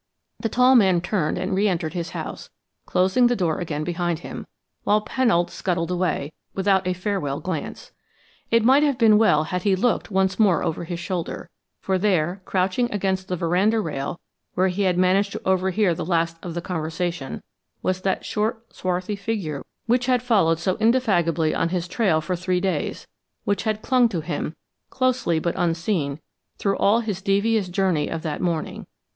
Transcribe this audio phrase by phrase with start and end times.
[0.39, 2.49] The tall man turned and re entered his house,
[2.87, 4.47] closing the door again behind him,
[4.83, 7.91] while Pennold scuttled away, without a farewell glance.
[8.49, 11.51] It might have been well had he looked once more over his shoulder,
[11.81, 14.19] for there, crouching against the veranda rail
[14.55, 17.43] where he had managed to overhear the last of the conversation,
[17.83, 22.59] was that short, swarthy figure which had followed so indefatigably on his trail for three
[22.59, 23.05] days
[23.43, 24.55] which had clung to him,
[24.89, 26.19] closely but unseen,
[26.57, 28.87] through all his devious journey of that morning.